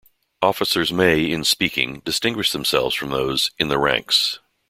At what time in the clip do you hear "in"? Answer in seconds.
1.31-1.43, 3.59-3.67